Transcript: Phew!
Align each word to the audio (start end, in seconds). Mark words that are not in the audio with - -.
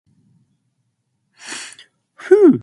Phew! 2.15 2.59